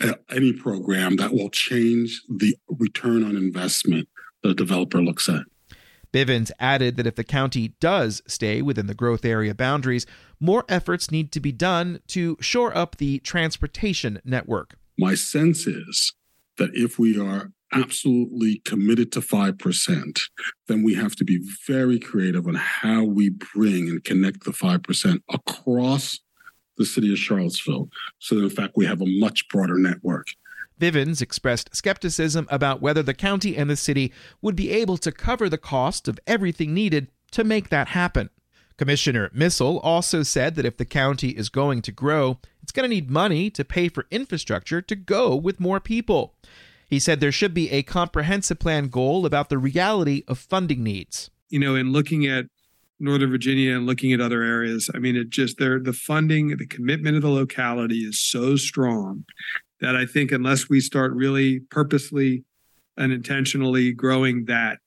uh, 0.00 0.14
any 0.30 0.52
program 0.52 1.16
that 1.16 1.32
will 1.32 1.50
change 1.50 2.22
the 2.28 2.56
return 2.68 3.22
on 3.22 3.36
investment 3.36 4.08
the 4.42 4.54
developer 4.54 5.02
looks 5.02 5.28
at. 5.28 5.42
Bivens 6.16 6.50
added 6.58 6.96
that 6.96 7.06
if 7.06 7.14
the 7.14 7.24
county 7.24 7.74
does 7.78 8.22
stay 8.26 8.62
within 8.62 8.86
the 8.86 8.94
growth 8.94 9.22
area 9.22 9.54
boundaries, 9.54 10.06
more 10.40 10.64
efforts 10.66 11.10
need 11.10 11.30
to 11.32 11.40
be 11.40 11.52
done 11.52 12.00
to 12.06 12.38
shore 12.40 12.74
up 12.74 12.96
the 12.96 13.18
transportation 13.18 14.22
network. 14.24 14.78
My 14.96 15.14
sense 15.14 15.66
is 15.66 16.14
that 16.56 16.70
if 16.72 16.98
we 16.98 17.20
are 17.20 17.50
absolutely 17.70 18.62
committed 18.64 19.12
to 19.12 19.20
5%, 19.20 20.20
then 20.68 20.82
we 20.82 20.94
have 20.94 21.16
to 21.16 21.24
be 21.24 21.38
very 21.66 21.98
creative 21.98 22.46
on 22.46 22.54
how 22.54 23.04
we 23.04 23.28
bring 23.28 23.90
and 23.90 24.02
connect 24.02 24.44
the 24.44 24.52
5% 24.52 25.20
across 25.30 26.20
the 26.78 26.86
city 26.86 27.12
of 27.12 27.18
Charlottesville 27.18 27.90
so 28.20 28.36
that, 28.36 28.44
in 28.44 28.48
fact, 28.48 28.72
we 28.74 28.86
have 28.86 29.02
a 29.02 29.18
much 29.18 29.46
broader 29.50 29.76
network. 29.76 30.28
Bivens 30.80 31.22
expressed 31.22 31.74
skepticism 31.74 32.46
about 32.50 32.80
whether 32.80 33.02
the 33.02 33.14
county 33.14 33.56
and 33.56 33.70
the 33.70 33.76
city 33.76 34.12
would 34.42 34.56
be 34.56 34.70
able 34.70 34.98
to 34.98 35.12
cover 35.12 35.48
the 35.48 35.58
cost 35.58 36.08
of 36.08 36.20
everything 36.26 36.74
needed 36.74 37.08
to 37.32 37.44
make 37.44 37.70
that 37.70 37.88
happen. 37.88 38.30
Commissioner 38.76 39.30
Missel 39.32 39.78
also 39.80 40.22
said 40.22 40.54
that 40.54 40.66
if 40.66 40.76
the 40.76 40.84
county 40.84 41.30
is 41.30 41.48
going 41.48 41.80
to 41.82 41.92
grow, 41.92 42.38
it's 42.62 42.72
going 42.72 42.84
to 42.88 42.94
need 42.94 43.10
money 43.10 43.48
to 43.50 43.64
pay 43.64 43.88
for 43.88 44.06
infrastructure 44.10 44.82
to 44.82 44.94
go 44.94 45.34
with 45.34 45.60
more 45.60 45.80
people. 45.80 46.34
He 46.86 46.98
said 46.98 47.20
there 47.20 47.32
should 47.32 47.54
be 47.54 47.70
a 47.70 47.82
comprehensive 47.82 48.58
plan 48.58 48.88
goal 48.88 49.24
about 49.24 49.48
the 49.48 49.58
reality 49.58 50.24
of 50.28 50.38
funding 50.38 50.82
needs. 50.82 51.30
You 51.48 51.58
know, 51.58 51.74
in 51.74 51.90
looking 51.90 52.26
at 52.26 52.46
Northern 53.00 53.30
Virginia 53.30 53.76
and 53.76 53.86
looking 53.86 54.12
at 54.12 54.20
other 54.20 54.42
areas, 54.42 54.90
I 54.94 54.98
mean, 54.98 55.16
it 55.16 55.30
just 55.30 55.58
there 55.58 55.80
the 55.80 55.92
funding, 55.92 56.56
the 56.56 56.66
commitment 56.66 57.16
of 57.16 57.22
the 57.22 57.30
locality 57.30 58.00
is 58.00 58.20
so 58.20 58.56
strong 58.56 59.24
that 59.80 59.96
I 59.96 60.06
think 60.06 60.32
unless 60.32 60.68
we 60.68 60.80
start 60.80 61.12
really 61.12 61.60
purposely 61.60 62.44
and 62.96 63.12
intentionally 63.12 63.92
growing 63.92 64.46
that, 64.46 64.78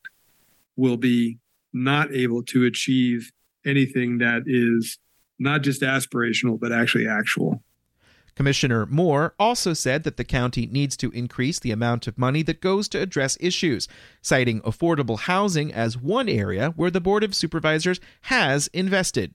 we'll 0.76 0.98
be 0.98 1.38
not 1.74 2.12
able 2.14 2.44
to 2.44 2.66
achieve 2.66 3.32
anything 3.66 4.18
that 4.20 4.44
is 4.46 4.98
not 5.38 5.62
just 5.62 5.82
aspirational, 5.82 6.60
but 6.60 6.72
actually 6.72 7.08
actual. 7.08 7.62
Commissioner 8.36 8.86
Moore 8.86 9.36
also 9.38 9.74
said 9.74 10.04
that 10.04 10.16
the 10.16 10.24
county 10.24 10.66
needs 10.66 10.96
to 10.96 11.12
increase 11.12 11.60
the 11.60 11.72
amount 11.72 12.08
of 12.08 12.18
money 12.18 12.42
that 12.44 12.62
goes 12.62 12.88
to 12.88 13.02
address 13.02 13.38
issues, 13.42 13.88
citing 14.22 14.62
affordable 14.62 15.20
housing 15.20 15.74
as 15.74 15.98
one 15.98 16.30
area 16.30 16.70
where 16.78 16.90
the 16.90 17.02
Board 17.02 17.24
of 17.24 17.36
Supervisors 17.36 18.00
has 18.22 18.68
invested. 18.68 19.34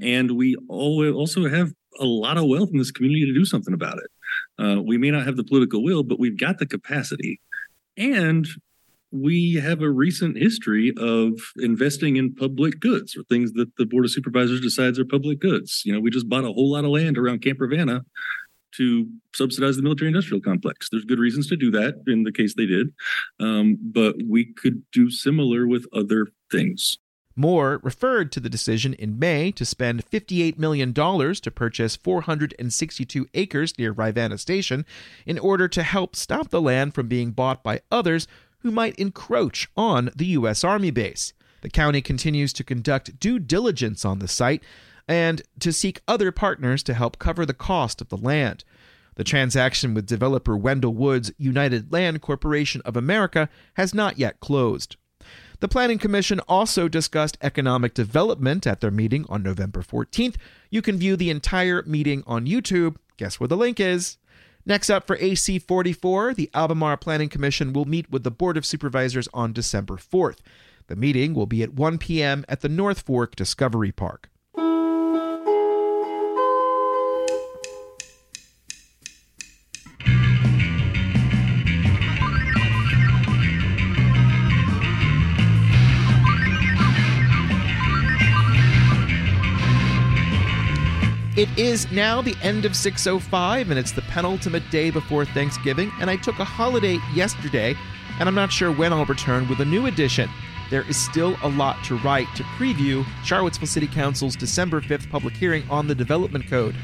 And 0.00 0.32
we 0.32 0.56
also 0.68 1.48
have 1.48 1.72
a 2.00 2.06
lot 2.06 2.38
of 2.38 2.46
wealth 2.46 2.70
in 2.72 2.78
this 2.78 2.90
community 2.90 3.26
to 3.26 3.34
do 3.34 3.44
something 3.44 3.74
about 3.74 3.98
it. 3.98 4.10
Uh, 4.58 4.80
we 4.82 4.98
may 4.98 5.10
not 5.10 5.26
have 5.26 5.36
the 5.36 5.44
political 5.44 5.82
will, 5.82 6.02
but 6.02 6.18
we've 6.18 6.38
got 6.38 6.58
the 6.58 6.66
capacity. 6.66 7.40
And 7.96 8.46
we 9.12 9.54
have 9.54 9.82
a 9.82 9.90
recent 9.90 10.36
history 10.36 10.92
of 10.98 11.40
investing 11.56 12.16
in 12.16 12.34
public 12.34 12.80
goods 12.80 13.16
or 13.16 13.22
things 13.24 13.52
that 13.52 13.74
the 13.76 13.86
board 13.86 14.04
of 14.04 14.10
supervisors 14.10 14.60
decides 14.60 14.98
are 14.98 15.04
public 15.04 15.38
goods. 15.38 15.82
You 15.84 15.92
know, 15.92 16.00
we 16.00 16.10
just 16.10 16.28
bought 16.28 16.44
a 16.44 16.52
whole 16.52 16.72
lot 16.72 16.84
of 16.84 16.90
land 16.90 17.16
around 17.16 17.42
Camp 17.42 17.60
Rivanna 17.60 18.04
to 18.76 19.08
subsidize 19.34 19.76
the 19.76 19.82
military 19.82 20.08
industrial 20.08 20.42
complex. 20.42 20.88
There's 20.90 21.04
good 21.04 21.18
reasons 21.18 21.46
to 21.48 21.56
do 21.56 21.70
that 21.70 22.02
in 22.06 22.24
the 22.24 22.32
case 22.32 22.54
they 22.54 22.66
did, 22.66 22.92
um, 23.40 23.78
but 23.80 24.16
we 24.28 24.52
could 24.52 24.82
do 24.92 25.10
similar 25.10 25.66
with 25.66 25.86
other 25.92 26.26
things. 26.50 26.98
Moore 27.36 27.80
referred 27.82 28.32
to 28.32 28.40
the 28.40 28.48
decision 28.48 28.94
in 28.94 29.18
May 29.18 29.52
to 29.52 29.64
spend 29.66 30.08
$58 30.10 30.58
million 30.58 30.94
to 30.94 31.50
purchase 31.54 31.94
462 31.94 33.28
acres 33.34 33.78
near 33.78 33.92
Rivanna 33.92 34.38
Station 34.38 34.86
in 35.26 35.38
order 35.38 35.68
to 35.68 35.82
help 35.82 36.16
stop 36.16 36.48
the 36.48 36.62
land 36.62 36.94
from 36.94 37.08
being 37.08 37.32
bought 37.32 37.62
by 37.62 37.82
others 37.92 38.26
who 38.60 38.70
might 38.70 38.96
encroach 38.96 39.68
on 39.76 40.10
the 40.16 40.26
U.S. 40.26 40.64
Army 40.64 40.90
base. 40.90 41.34
The 41.60 41.70
county 41.70 42.00
continues 42.00 42.52
to 42.54 42.64
conduct 42.64 43.20
due 43.20 43.38
diligence 43.38 44.04
on 44.04 44.18
the 44.18 44.28
site 44.28 44.62
and 45.06 45.42
to 45.60 45.72
seek 45.72 46.00
other 46.08 46.32
partners 46.32 46.82
to 46.84 46.94
help 46.94 47.18
cover 47.18 47.44
the 47.44 47.54
cost 47.54 48.00
of 48.00 48.08
the 48.08 48.16
land. 48.16 48.64
The 49.16 49.24
transaction 49.24 49.94
with 49.94 50.06
developer 50.06 50.56
Wendell 50.56 50.94
Wood's 50.94 51.32
United 51.38 51.92
Land 51.92 52.22
Corporation 52.22 52.82
of 52.84 52.96
America 52.96 53.48
has 53.74 53.94
not 53.94 54.18
yet 54.18 54.40
closed. 54.40 54.96
The 55.58 55.68
Planning 55.68 55.98
Commission 55.98 56.40
also 56.40 56.86
discussed 56.86 57.38
economic 57.40 57.94
development 57.94 58.66
at 58.66 58.80
their 58.80 58.90
meeting 58.90 59.24
on 59.30 59.42
November 59.42 59.80
14th. 59.80 60.36
You 60.68 60.82
can 60.82 60.98
view 60.98 61.16
the 61.16 61.30
entire 61.30 61.82
meeting 61.84 62.22
on 62.26 62.46
YouTube. 62.46 62.96
Guess 63.16 63.40
where 63.40 63.48
the 63.48 63.56
link 63.56 63.80
is? 63.80 64.18
Next 64.66 64.90
up 64.90 65.06
for 65.06 65.16
AC 65.16 65.58
44, 65.60 66.34
the 66.34 66.50
Albemarle 66.52 66.98
Planning 66.98 67.30
Commission 67.30 67.72
will 67.72 67.86
meet 67.86 68.10
with 68.10 68.22
the 68.22 68.30
Board 68.30 68.58
of 68.58 68.66
Supervisors 68.66 69.28
on 69.32 69.54
December 69.54 69.96
4th. 69.96 70.38
The 70.88 70.96
meeting 70.96 71.32
will 71.32 71.46
be 71.46 71.62
at 71.62 71.72
1 71.72 71.98
p.m. 71.98 72.44
at 72.48 72.60
the 72.60 72.68
North 72.68 73.00
Fork 73.00 73.34
Discovery 73.34 73.92
Park. 73.92 74.28
It 91.36 91.50
is 91.58 91.92
now 91.92 92.22
the 92.22 92.34
end 92.40 92.64
of 92.64 92.74
605 92.74 93.68
and 93.68 93.78
it's 93.78 93.92
the 93.92 94.00
penultimate 94.00 94.70
day 94.70 94.90
before 94.90 95.26
Thanksgiving, 95.26 95.92
and 96.00 96.08
I 96.08 96.16
took 96.16 96.38
a 96.38 96.44
holiday 96.44 96.98
yesterday, 97.14 97.76
and 98.18 98.26
I'm 98.26 98.34
not 98.34 98.50
sure 98.50 98.72
when 98.72 98.90
I'll 98.90 99.04
return 99.04 99.46
with 99.46 99.60
a 99.60 99.64
new 99.66 99.84
edition. 99.84 100.30
There 100.70 100.88
is 100.88 100.96
still 100.96 101.36
a 101.42 101.50
lot 101.50 101.84
to 101.84 101.98
write 101.98 102.26
to 102.36 102.42
preview 102.42 103.04
Charlottesville 103.22 103.68
City 103.68 103.86
Council's 103.86 104.34
December 104.34 104.80
5th 104.80 105.10
public 105.10 105.34
hearing 105.34 105.68
on 105.68 105.86
the 105.86 105.94
Development 105.94 106.46
Code, 106.48 106.74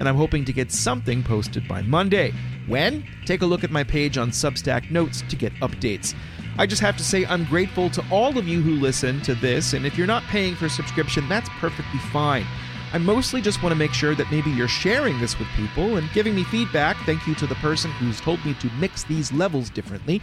and 0.00 0.08
I'm 0.08 0.16
hoping 0.16 0.44
to 0.46 0.52
get 0.52 0.72
something 0.72 1.22
posted 1.22 1.68
by 1.68 1.82
Monday. 1.82 2.32
When? 2.66 3.06
Take 3.26 3.42
a 3.42 3.46
look 3.46 3.62
at 3.62 3.70
my 3.70 3.84
page 3.84 4.18
on 4.18 4.30
Substack 4.30 4.90
Notes 4.90 5.22
to 5.28 5.36
get 5.36 5.54
updates. 5.60 6.16
I 6.58 6.66
just 6.66 6.82
have 6.82 6.96
to 6.96 7.04
say, 7.04 7.26
I'm 7.26 7.44
grateful 7.44 7.88
to 7.90 8.04
all 8.10 8.36
of 8.36 8.48
you 8.48 8.60
who 8.60 8.72
listen 8.72 9.20
to 9.22 9.36
this, 9.36 9.72
and 9.72 9.86
if 9.86 9.96
you're 9.96 10.08
not 10.08 10.24
paying 10.24 10.56
for 10.56 10.66
a 10.66 10.70
subscription, 10.70 11.28
that's 11.28 11.48
perfectly 11.60 12.00
fine. 12.12 12.44
I 12.92 12.98
mostly 12.98 13.40
just 13.40 13.62
want 13.62 13.72
to 13.72 13.76
make 13.76 13.92
sure 13.92 14.16
that 14.16 14.30
maybe 14.32 14.50
you're 14.50 14.66
sharing 14.66 15.20
this 15.20 15.38
with 15.38 15.46
people 15.56 15.96
and 15.96 16.10
giving 16.12 16.34
me 16.34 16.42
feedback. 16.44 16.96
Thank 17.06 17.24
you 17.26 17.36
to 17.36 17.46
the 17.46 17.54
person 17.56 17.90
who's 17.92 18.20
told 18.20 18.44
me 18.44 18.54
to 18.54 18.70
mix 18.80 19.04
these 19.04 19.32
levels 19.32 19.70
differently. 19.70 20.20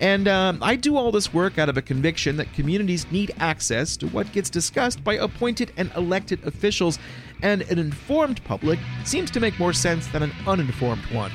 And 0.00 0.26
um, 0.26 0.58
I 0.62 0.76
do 0.76 0.96
all 0.96 1.12
this 1.12 1.34
work 1.34 1.58
out 1.58 1.68
of 1.68 1.76
a 1.76 1.82
conviction 1.82 2.38
that 2.38 2.50
communities 2.54 3.10
need 3.10 3.34
access 3.38 3.98
to 3.98 4.06
what 4.08 4.32
gets 4.32 4.48
discussed 4.48 5.04
by 5.04 5.14
appointed 5.14 5.72
and 5.76 5.90
elected 5.94 6.42
officials, 6.46 6.98
and 7.42 7.62
an 7.62 7.78
informed 7.78 8.42
public 8.44 8.78
seems 9.04 9.30
to 9.32 9.40
make 9.40 9.58
more 9.58 9.74
sense 9.74 10.06
than 10.08 10.22
an 10.22 10.32
uninformed 10.46 11.04
one. 11.12 11.32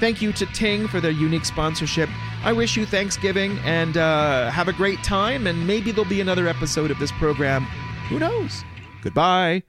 Thank 0.00 0.22
you 0.22 0.32
to 0.32 0.46
Ting 0.46 0.88
for 0.88 1.00
their 1.00 1.10
unique 1.10 1.44
sponsorship. 1.44 2.08
I 2.42 2.52
wish 2.52 2.76
you 2.76 2.86
Thanksgiving 2.86 3.58
and 3.64 3.96
uh, 3.96 4.50
have 4.50 4.66
a 4.66 4.72
great 4.72 5.02
time, 5.04 5.46
and 5.46 5.66
maybe 5.66 5.92
there'll 5.92 6.08
be 6.08 6.20
another 6.22 6.48
episode 6.48 6.90
of 6.90 6.98
this 6.98 7.12
program. 7.12 7.64
Who 8.08 8.18
knows? 8.18 8.64
Goodbye 9.02 9.62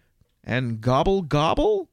and 0.44 0.82
gobble 0.82 1.22
gobble? 1.22 1.90